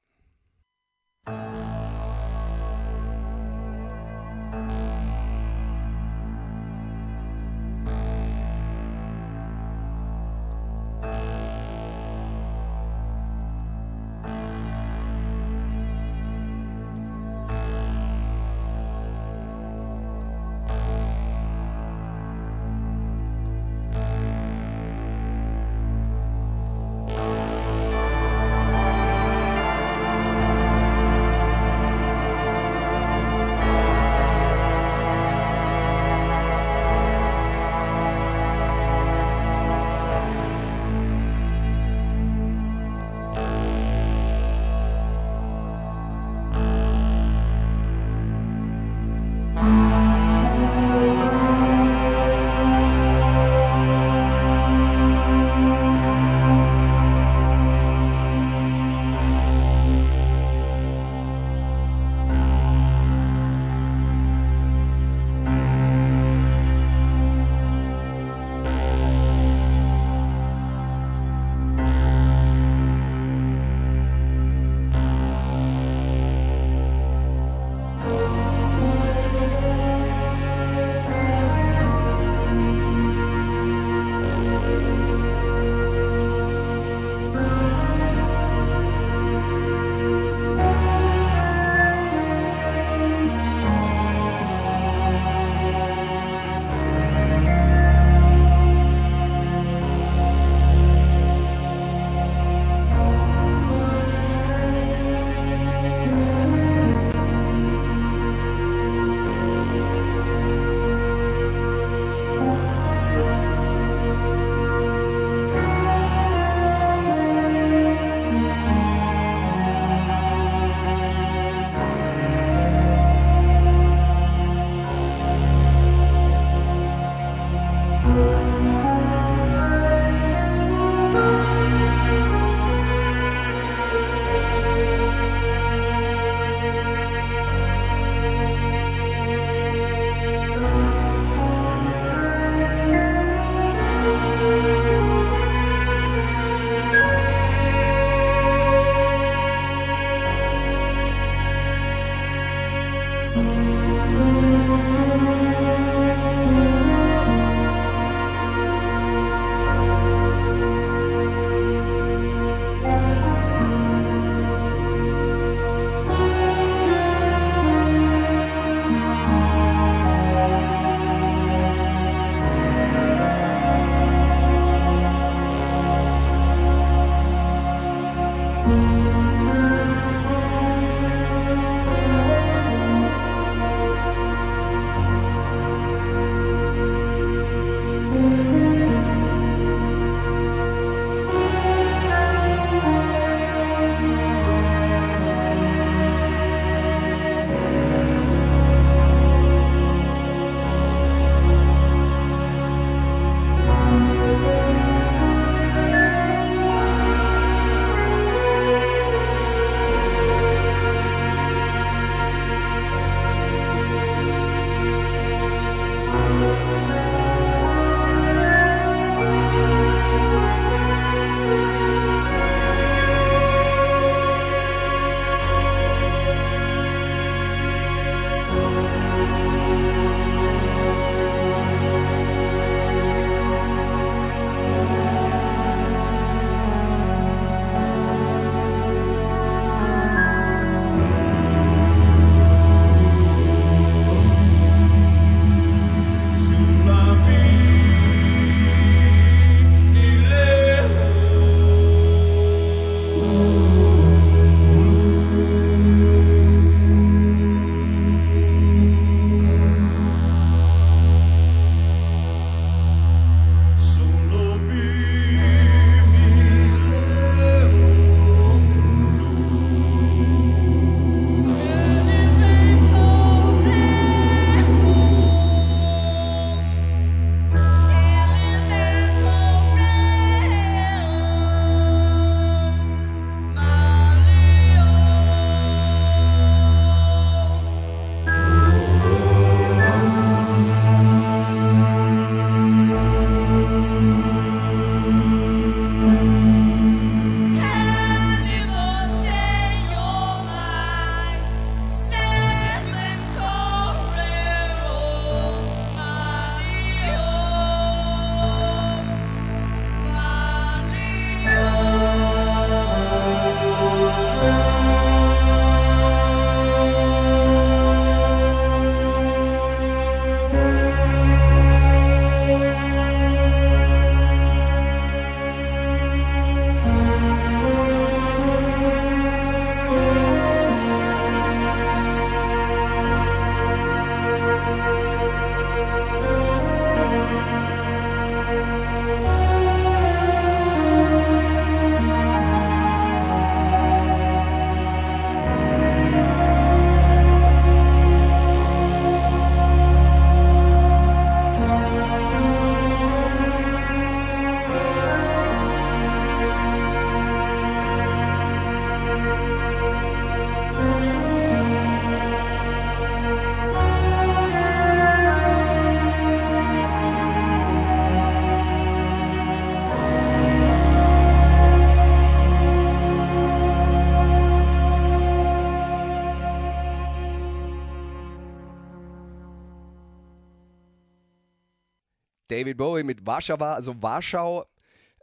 David 382.74 382.76
Bowie 382.76 383.04
mit 383.04 383.26
Warschauer, 383.26 383.62
also 383.62 384.02
Warschau 384.02 384.66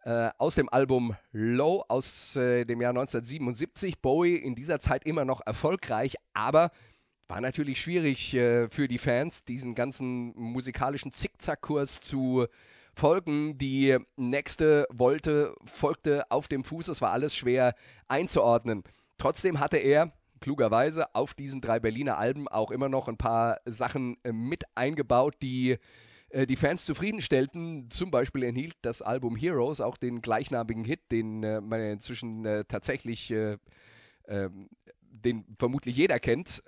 äh, 0.04 0.30
aus 0.38 0.56
dem 0.56 0.70
Album 0.70 1.16
Low 1.32 1.84
aus 1.88 2.36
äh, 2.36 2.66
dem 2.66 2.82
Jahr 2.82 2.92
1977. 2.92 4.00
Bowie 4.00 4.36
in 4.36 4.56
dieser 4.56 4.80
Zeit 4.80 5.06
immer 5.06 5.26
noch 5.26 5.42
erfolgreich, 5.46 6.16
aber 6.34 6.72
war 7.28 7.42
natürlich 7.42 7.82
schwierig 7.82 8.34
äh, 8.34 8.70
für 8.70 8.88
die 8.88 8.98
Fans, 8.98 9.44
diesen 9.44 9.76
ganzen 9.76 10.34
musikalischen 10.36 11.12
Zickzackkurs 11.12 12.00
zu 12.00 12.48
folgen. 12.94 13.58
Die 13.58 13.98
nächste 14.16 14.88
wollte, 14.90 15.54
folgte 15.66 16.30
auf 16.32 16.48
dem 16.48 16.64
Fuß. 16.64 16.88
Es 16.88 17.02
war 17.02 17.12
alles 17.12 17.36
schwer 17.36 17.76
einzuordnen. 18.08 18.84
Trotzdem 19.18 19.60
hatte 19.60 19.78
er 19.78 20.14
klugerweise 20.40 21.14
auf 21.14 21.34
diesen 21.34 21.62
drei 21.62 21.80
Berliner 21.80 22.18
Alben 22.18 22.48
auch 22.48 22.72
immer 22.72 22.90
noch 22.90 23.08
ein 23.08 23.18
paar 23.18 23.60
Sachen 23.66 24.18
äh, 24.24 24.32
mit 24.32 24.64
eingebaut, 24.76 25.36
die 25.42 25.78
äh, 26.32 26.48
die 26.48 26.56
Fans 26.56 26.86
zufriedenstellten. 26.86 27.90
Zum 27.90 28.12
Beispiel 28.12 28.44
enthielt 28.44 28.76
das 28.82 29.02
Album 29.02 29.36
Heroes 29.36 29.82
auch 29.82 29.98
den 29.98 30.22
gleichnamigen 30.22 30.84
Hit, 30.84 31.12
den 31.12 31.44
äh, 31.44 31.62
man 31.62 31.80
inzwischen 31.82 32.46
äh, 32.46 32.66
tatsächlich, 32.66 33.32
äh, 33.32 33.58
ähm, 34.28 34.70
den 35.02 35.46
vermutlich 35.60 35.96
jeder 35.96 36.20
kennt. 36.20 36.64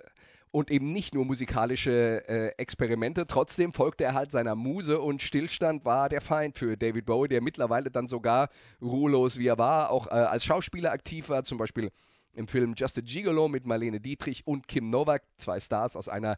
Und 0.50 0.70
eben 0.70 0.92
nicht 0.92 1.14
nur 1.14 1.24
musikalische 1.24 2.28
äh, 2.28 2.52
Experimente. 2.58 3.26
Trotzdem 3.26 3.72
folgte 3.72 4.04
er 4.04 4.14
halt 4.14 4.30
seiner 4.30 4.54
Muse 4.54 5.00
und 5.00 5.20
Stillstand 5.20 5.84
war 5.84 6.08
der 6.08 6.20
Feind 6.20 6.56
für 6.56 6.76
David 6.76 7.06
Bowie, 7.06 7.26
der 7.26 7.42
mittlerweile 7.42 7.90
dann 7.90 8.06
sogar 8.06 8.50
ruhelos 8.80 9.36
wie 9.36 9.48
er 9.48 9.58
war, 9.58 9.90
auch 9.90 10.06
als 10.06 10.44
Schauspieler 10.44 10.92
aktiv 10.92 11.28
war. 11.28 11.42
Zum 11.42 11.58
Beispiel 11.58 11.90
im 12.34 12.46
Film 12.46 12.74
Just 12.76 12.98
a 12.98 13.00
Gigolo 13.00 13.48
mit 13.48 13.66
Marlene 13.66 14.00
Dietrich 14.00 14.46
und 14.46 14.68
Kim 14.68 14.90
Novak, 14.90 15.24
zwei 15.38 15.58
Stars 15.58 15.96
aus 15.96 16.08
einer 16.08 16.36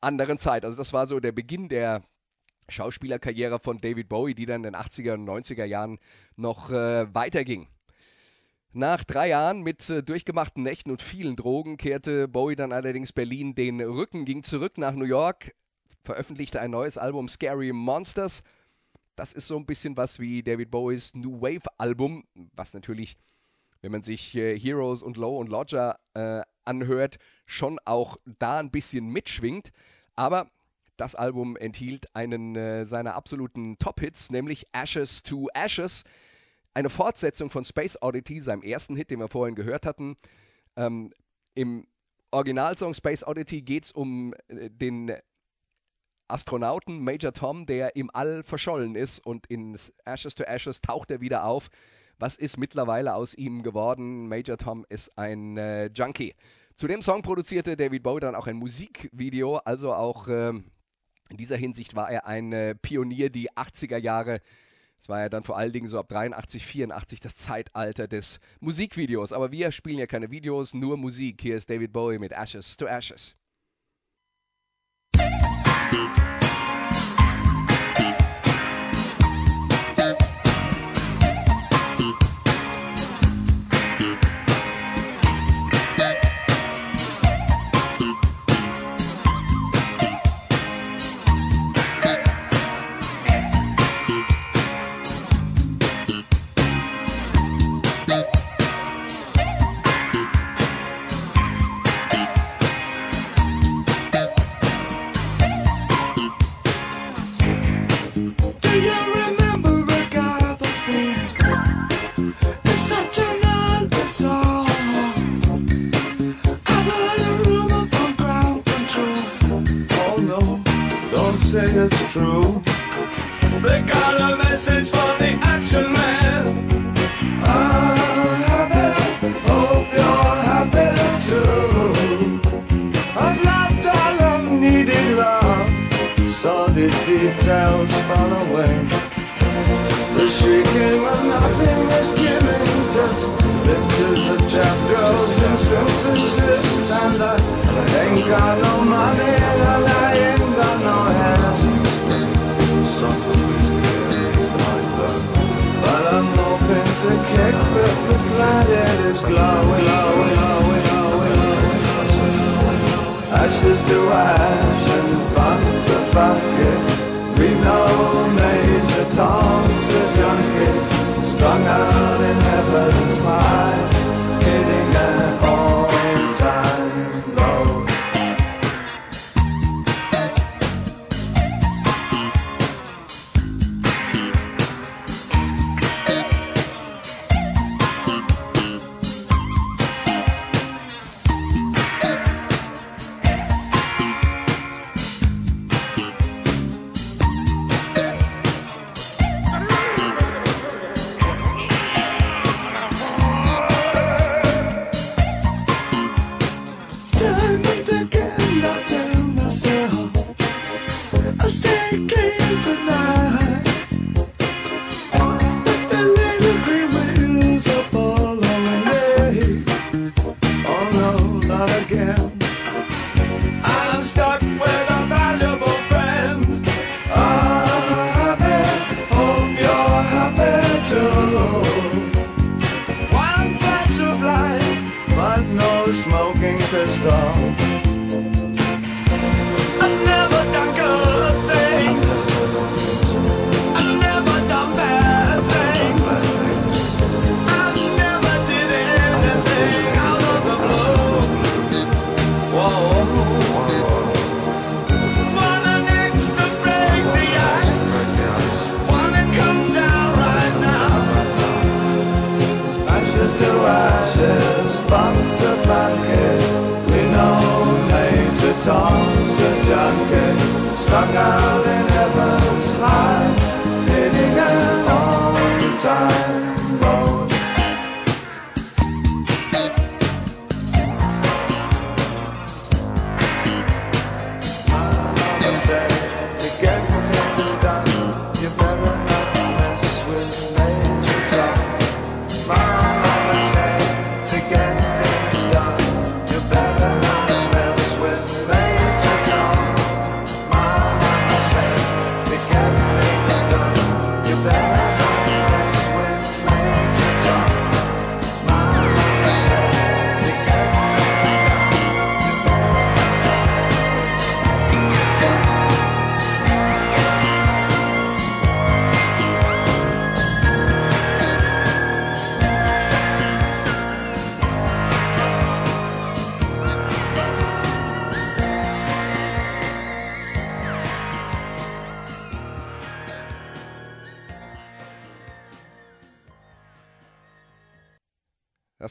anderen 0.00 0.38
Zeit. 0.38 0.64
Also 0.64 0.76
das 0.76 0.92
war 0.92 1.08
so 1.08 1.18
der 1.18 1.32
Beginn 1.32 1.68
der 1.68 2.04
Schauspielerkarriere 2.68 3.58
von 3.58 3.80
David 3.80 4.08
Bowie, 4.08 4.34
die 4.34 4.46
dann 4.46 4.64
in 4.64 4.72
den 4.72 4.76
80er 4.76 5.14
und 5.14 5.28
90er 5.28 5.64
Jahren 5.64 5.98
noch 6.36 6.70
äh, 6.70 7.12
weiterging. 7.14 7.68
Nach 8.72 9.04
drei 9.04 9.28
Jahren 9.28 9.62
mit 9.62 9.88
äh, 9.88 10.02
durchgemachten 10.02 10.62
Nächten 10.62 10.90
und 10.90 11.00
vielen 11.00 11.36
Drogen 11.36 11.78
kehrte 11.78 12.28
Bowie 12.28 12.56
dann 12.56 12.72
allerdings 12.72 13.12
Berlin 13.12 13.54
den 13.54 13.80
Rücken, 13.80 14.24
ging 14.24 14.42
zurück 14.42 14.76
nach 14.76 14.92
New 14.92 15.06
York, 15.06 15.54
veröffentlichte 16.04 16.60
ein 16.60 16.72
neues 16.72 16.98
Album 16.98 17.28
Scary 17.28 17.72
Monsters. 17.72 18.42
Das 19.14 19.32
ist 19.32 19.46
so 19.46 19.56
ein 19.56 19.64
bisschen 19.64 19.96
was 19.96 20.20
wie 20.20 20.42
David 20.42 20.70
Bowies 20.70 21.14
New 21.14 21.40
Wave 21.40 21.66
Album, 21.78 22.24
was 22.52 22.74
natürlich, 22.74 23.16
wenn 23.80 23.92
man 23.92 24.02
sich 24.02 24.34
äh, 24.36 24.58
Heroes 24.58 25.02
und 25.02 25.16
Low 25.16 25.38
und 25.38 25.48
Lodger 25.48 25.98
äh, 26.12 26.42
anhört, 26.66 27.16
schon 27.46 27.78
auch 27.86 28.18
da 28.38 28.58
ein 28.58 28.70
bisschen 28.70 29.06
mitschwingt. 29.06 29.70
Aber 30.16 30.50
das 30.96 31.14
Album 31.14 31.56
enthielt 31.56 32.14
einen 32.14 32.56
äh, 32.56 32.86
seiner 32.86 33.14
absoluten 33.14 33.78
Top-Hits, 33.78 34.30
nämlich 34.30 34.66
Ashes 34.72 35.22
to 35.22 35.48
Ashes. 35.54 36.04
Eine 36.74 36.90
Fortsetzung 36.90 37.50
von 37.50 37.64
Space 37.64 37.96
Oddity, 38.00 38.40
seinem 38.40 38.62
ersten 38.62 38.96
Hit, 38.96 39.10
den 39.10 39.20
wir 39.20 39.28
vorhin 39.28 39.54
gehört 39.54 39.86
hatten. 39.86 40.16
Ähm, 40.76 41.12
Im 41.54 41.86
Originalsong 42.30 42.94
Space 42.94 43.26
Oddity 43.26 43.62
geht 43.62 43.84
es 43.84 43.92
um 43.92 44.34
äh, 44.48 44.70
den 44.70 45.12
Astronauten 46.28 47.00
Major 47.02 47.32
Tom, 47.32 47.66
der 47.66 47.96
im 47.96 48.10
All 48.12 48.42
verschollen 48.42 48.96
ist 48.96 49.24
und 49.24 49.46
in 49.46 49.78
Ashes 50.04 50.34
to 50.34 50.44
Ashes 50.44 50.80
taucht 50.80 51.10
er 51.10 51.20
wieder 51.20 51.44
auf. 51.44 51.68
Was 52.18 52.36
ist 52.36 52.58
mittlerweile 52.58 53.14
aus 53.14 53.34
ihm 53.34 53.62
geworden? 53.62 54.28
Major 54.28 54.56
Tom 54.56 54.84
ist 54.88 55.16
ein 55.18 55.56
äh, 55.56 55.86
Junkie. 55.86 56.34
Zu 56.74 56.86
dem 56.88 57.00
Song 57.00 57.22
produzierte 57.22 57.76
David 57.76 58.02
Bowie 58.02 58.20
dann 58.20 58.34
auch 58.34 58.46
ein 58.46 58.56
Musikvideo, 58.56 59.56
also 59.58 59.94
auch 59.94 60.28
ähm, 60.28 60.64
in 61.28 61.36
dieser 61.36 61.56
Hinsicht 61.56 61.94
war 61.96 62.10
er 62.10 62.26
ein 62.26 62.52
äh, 62.52 62.74
Pionier, 62.74 63.30
die 63.30 63.50
80er 63.52 63.98
Jahre. 63.98 64.40
Es 64.98 65.08
war 65.08 65.20
ja 65.20 65.28
dann 65.28 65.44
vor 65.44 65.56
allen 65.56 65.72
Dingen 65.72 65.88
so 65.88 65.98
ab 65.98 66.08
83, 66.08 66.64
84 66.64 67.20
das 67.20 67.36
Zeitalter 67.36 68.08
des 68.08 68.40
Musikvideos. 68.60 69.32
Aber 69.32 69.52
wir 69.52 69.72
spielen 69.72 69.98
ja 69.98 70.06
keine 70.06 70.30
Videos, 70.30 70.74
nur 70.74 70.96
Musik. 70.96 71.42
Hier 71.42 71.56
ist 71.56 71.68
David 71.68 71.92
Bowie 71.92 72.18
mit 72.18 72.32
Ashes 72.32 72.76
to 72.76 72.86
Ashes. 72.86 73.36
Do 75.90 76.55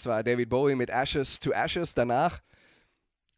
Das 0.06 0.12
war 0.12 0.24
David 0.24 0.50
Bowie 0.50 0.76
mit 0.76 0.92
Ashes 0.92 1.40
to 1.40 1.52
Ashes. 1.52 1.96
Danach 1.96 2.44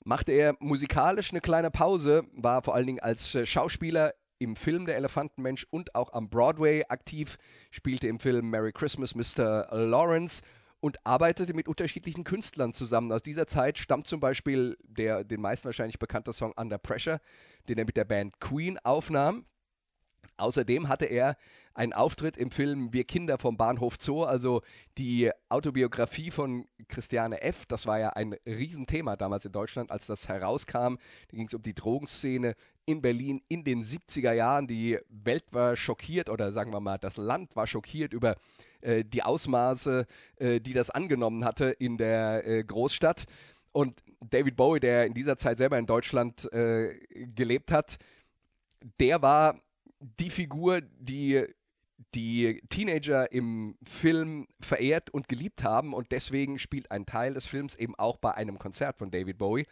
machte 0.03 0.33
er 0.33 0.57
musikalisch 0.59 1.31
eine 1.31 1.39
kleine 1.39 1.71
Pause, 1.71 2.25
war 2.33 2.61
vor 2.61 2.75
allen 2.75 2.87
Dingen 2.87 2.99
als 2.99 3.33
äh, 3.35 3.45
Schauspieler 3.45 4.13
im 4.37 4.57
Film 4.57 4.85
Der 4.85 4.97
Elefantenmensch 4.97 5.65
und 5.69 5.95
auch 5.95 6.11
am 6.11 6.29
Broadway 6.29 6.83
aktiv, 6.89 7.37
spielte 7.71 8.09
im 8.09 8.19
Film 8.19 8.49
Merry 8.49 8.73
Christmas 8.73 9.15
Mr. 9.15 9.69
Lawrence 9.71 10.41
und 10.81 10.97
arbeitete 11.05 11.53
mit 11.53 11.69
unterschiedlichen 11.69 12.25
Künstlern 12.25 12.73
zusammen. 12.73 13.13
Aus 13.13 13.23
dieser 13.23 13.47
Zeit 13.47 13.77
stammt 13.77 14.05
zum 14.05 14.19
Beispiel 14.19 14.75
der 14.83 15.23
den 15.23 15.39
meisten 15.39 15.67
wahrscheinlich 15.67 15.99
bekannte 15.99 16.33
Song 16.33 16.51
Under 16.57 16.79
Pressure, 16.79 17.21
den 17.69 17.77
er 17.77 17.85
mit 17.85 17.95
der 17.95 18.03
Band 18.03 18.41
Queen 18.41 18.77
aufnahm. 18.79 19.45
Außerdem 20.37 20.87
hatte 20.87 21.05
er 21.05 21.37
einen 21.73 21.93
Auftritt 21.93 22.37
im 22.37 22.51
Film 22.51 22.93
Wir 22.93 23.03
Kinder 23.03 23.37
vom 23.37 23.57
Bahnhof 23.57 23.97
Zoo, 23.99 24.23
also 24.23 24.61
die 24.97 25.31
Autobiografie 25.49 26.31
von 26.31 26.67
Christiane 26.87 27.41
F. 27.41 27.65
Das 27.65 27.85
war 27.85 27.99
ja 27.99 28.09
ein 28.09 28.35
Riesenthema 28.45 29.15
damals 29.15 29.45
in 29.45 29.51
Deutschland, 29.51 29.91
als 29.91 30.07
das 30.07 30.27
herauskam. 30.27 30.95
Da 31.29 31.37
ging 31.37 31.47
es 31.47 31.53
um 31.53 31.61
die 31.61 31.75
Drogenszene 31.75 32.55
in 32.85 33.01
Berlin 33.01 33.41
in 33.47 33.63
den 33.63 33.83
70er 33.83 34.31
Jahren. 34.31 34.67
Die 34.67 34.97
Welt 35.09 35.45
war 35.51 35.75
schockiert 35.75 36.29
oder 36.29 36.51
sagen 36.51 36.71
wir 36.71 36.79
mal, 36.79 36.97
das 36.97 37.17
Land 37.17 37.55
war 37.55 37.67
schockiert 37.67 38.13
über 38.13 38.35
äh, 38.81 39.03
die 39.03 39.23
Ausmaße, 39.23 40.07
äh, 40.37 40.59
die 40.59 40.73
das 40.73 40.89
angenommen 40.89 41.45
hatte 41.45 41.65
in 41.65 41.97
der 41.97 42.47
äh, 42.47 42.63
Großstadt. 42.63 43.25
Und 43.71 44.01
David 44.19 44.55
Bowie, 44.55 44.79
der 44.79 45.05
in 45.05 45.13
dieser 45.13 45.37
Zeit 45.37 45.57
selber 45.57 45.77
in 45.77 45.85
Deutschland 45.85 46.51
äh, 46.51 46.95
gelebt 47.35 47.71
hat, 47.71 47.97
der 48.99 49.21
war 49.21 49.61
die 49.99 50.29
Figur, 50.29 50.81
die 50.81 51.45
die 52.13 52.61
Teenager 52.69 53.31
im 53.31 53.75
Film 53.83 54.47
verehrt 54.59 55.09
und 55.09 55.27
geliebt 55.27 55.63
haben 55.63 55.93
und 55.93 56.11
deswegen 56.11 56.59
spielt 56.59 56.91
ein 56.91 57.05
Teil 57.05 57.33
des 57.33 57.45
Films 57.45 57.75
eben 57.75 57.95
auch 57.95 58.17
bei 58.17 58.33
einem 58.35 58.59
Konzert 58.59 58.97
von 58.97 59.09
David 59.09 59.37
Bowie, 59.37 59.65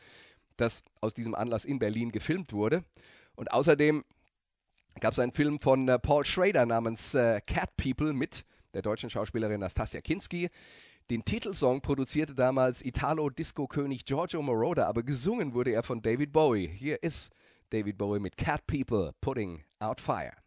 das 0.57 0.83
aus 1.01 1.13
diesem 1.13 1.35
Anlass 1.35 1.65
in 1.65 1.79
Berlin 1.79 2.11
gefilmt 2.11 2.51
wurde. 2.53 2.83
Und 3.35 3.51
außerdem 3.51 4.03
gab 4.99 5.13
es 5.13 5.19
einen 5.19 5.33
Film 5.33 5.59
von 5.59 5.87
äh, 5.87 5.99
Paul 5.99 6.25
Schrader 6.25 6.65
namens 6.65 7.13
äh, 7.13 7.41
Cat 7.41 7.75
People 7.77 8.13
mit 8.13 8.45
der 8.73 8.81
deutschen 8.81 9.09
Schauspielerin 9.09 9.59
Nastasia 9.59 10.01
Kinski. 10.01 10.49
Den 11.11 11.23
Titelsong 11.23 11.81
produzierte 11.81 12.33
damals 12.33 12.81
Italo-Disco-König 12.83 14.05
Giorgio 14.05 14.41
Moroder, 14.41 14.87
aber 14.87 15.03
gesungen 15.03 15.53
wurde 15.53 15.71
er 15.71 15.83
von 15.83 16.01
David 16.01 16.31
Bowie. 16.31 16.67
Hier 16.67 17.03
ist 17.03 17.29
David 17.69 17.97
Bowie 17.97 18.19
mit 18.19 18.37
Cat 18.37 18.65
People 18.65 19.13
Putting 19.21 19.63
Out 19.85 20.01
Fire. 20.01 20.44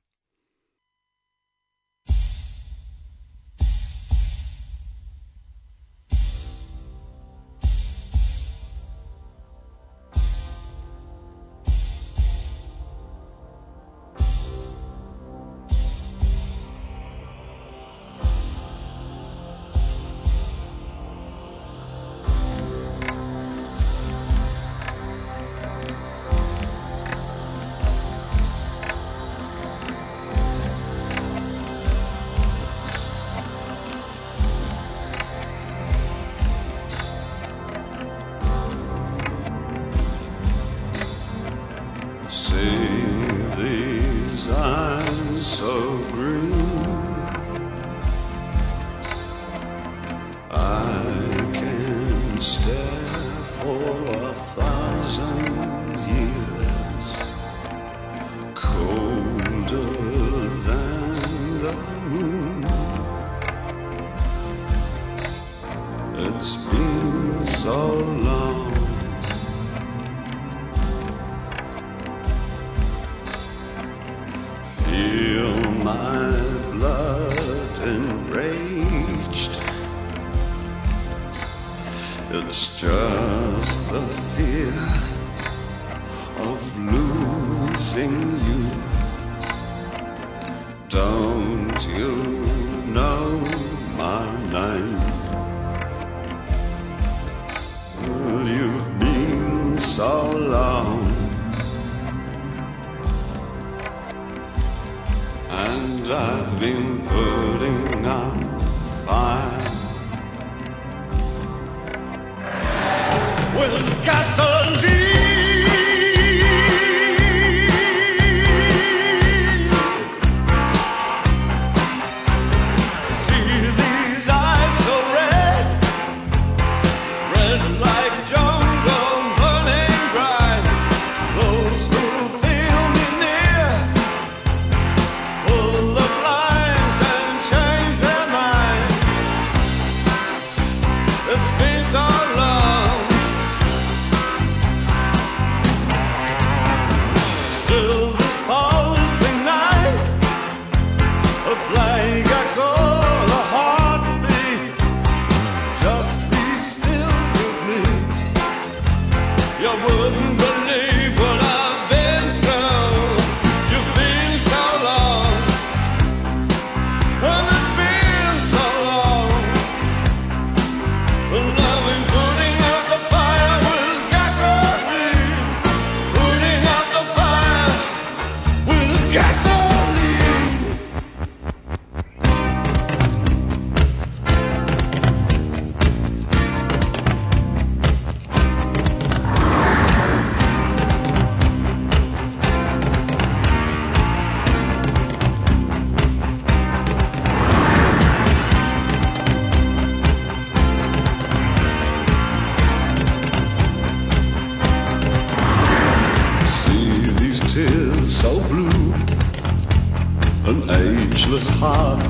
gone. 108.08 108.47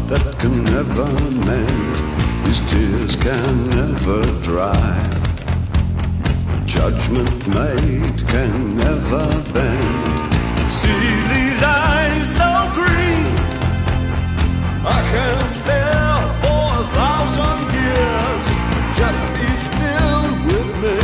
That 0.08 0.38
can 0.38 0.64
never 0.64 1.04
mend. 1.44 1.94
These 2.46 2.62
tears 2.70 3.14
can 3.16 3.54
never 3.68 4.22
dry. 4.40 4.88
Judgment 6.64 7.36
made 7.48 8.16
can 8.32 8.76
never 8.76 9.24
bend. 9.52 10.32
See 10.72 11.04
these 11.32 11.62
eyes 11.62 12.24
so 12.40 12.50
green. 12.78 13.28
I 14.96 15.00
can 15.12 15.38
stare 15.60 16.16
for 16.40 16.64
a 16.80 16.86
thousand 16.96 17.60
years. 17.76 18.46
Just 19.00 19.22
be 19.36 19.48
still 19.68 20.24
with 20.48 20.70
me. 20.84 20.98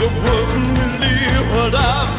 You 0.00 0.08
wouldn't 0.22 0.70
believe 0.78 1.46
what 1.54 1.74
I've 1.74 2.09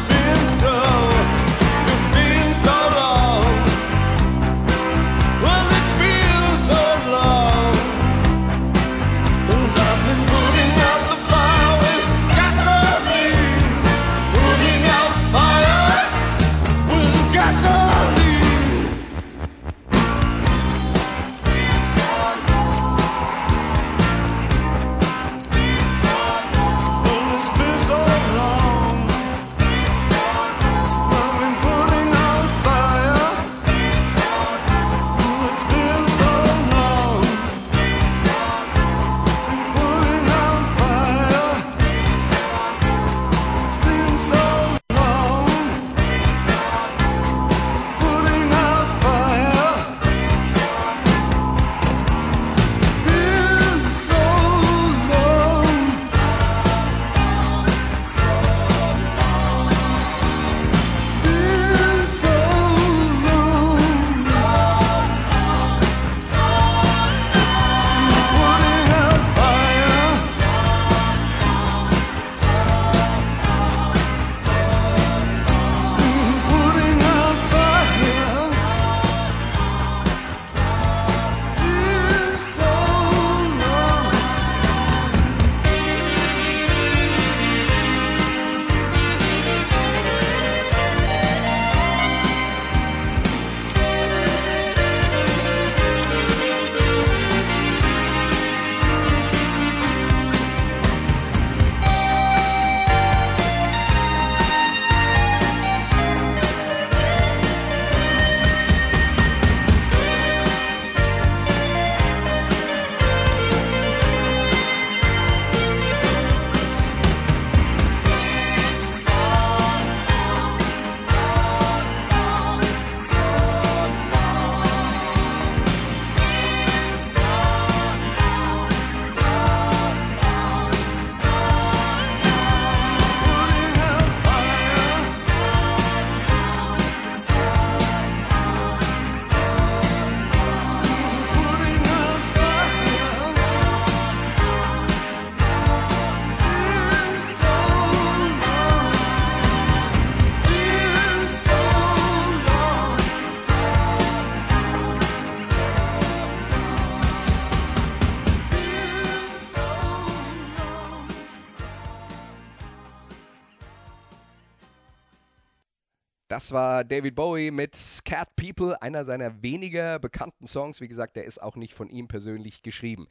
Das 166.42 166.50
war 166.50 166.82
David 166.82 167.14
Bowie 167.14 167.52
mit 167.52 167.78
Cat 168.04 168.34
People, 168.34 168.82
einer 168.82 169.04
seiner 169.04 169.42
weniger 169.42 170.00
bekannten 170.00 170.48
Songs. 170.48 170.80
Wie 170.80 170.88
gesagt, 170.88 171.14
der 171.14 171.24
ist 171.24 171.40
auch 171.40 171.54
nicht 171.54 171.72
von 171.72 171.88
ihm 171.88 172.08
persönlich 172.08 172.64
geschrieben. 172.64 173.06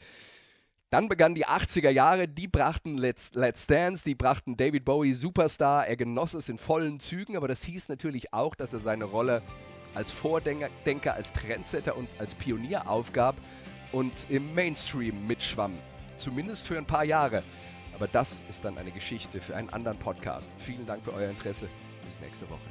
Dann 0.90 1.08
begannen 1.08 1.36
die 1.36 1.48
80er 1.48 1.92
Jahre, 1.92 2.28
die 2.28 2.50
brachten 2.50 2.98
Let's, 2.98 3.32
Let's 3.34 3.68
Dance, 3.68 4.04
die 4.04 4.16
brachten 4.16 4.58
David 4.58 4.84
Bowie 4.84 5.14
Superstar. 5.14 5.88
Er 5.88 5.96
genoss 5.96 6.34
es 6.34 6.50
in 6.50 6.58
vollen 6.58 7.00
Zügen, 7.00 7.38
aber 7.38 7.48
das 7.48 7.64
hieß 7.64 7.88
natürlich 7.88 8.34
auch, 8.34 8.54
dass 8.54 8.74
er 8.74 8.80
seine 8.80 9.06
Rolle 9.06 9.42
als 9.96 10.12
Vordenker, 10.12 10.68
Denker, 10.86 11.14
als 11.14 11.32
Trendsetter 11.32 11.96
und 11.96 12.10
als 12.20 12.36
Pionier 12.36 12.90
aufgab 12.90 13.38
und 13.94 14.30
im 14.30 14.54
Mainstream 14.54 15.26
mitschwamm. 15.26 15.78
Zumindest 16.18 16.68
für 16.68 16.78
ein 16.78 16.86
paar 16.86 17.06
Jahre. 17.06 17.44
Aber 17.96 18.10
das 18.10 18.42
ist 18.50 18.66
dann 18.66 18.78
eine 18.78 18.92
Geschichte 18.92 19.40
für 19.40 19.56
einen 19.56 19.70
anderen 19.70 20.00
Podcast. 20.00 20.52
Vielen 20.58 20.86
Dank 20.86 21.06
für 21.06 21.14
euer 21.14 21.30
Interesse. 21.30 21.70
Bis 22.06 22.20
nächste 22.20 22.50
Woche. 22.50 22.71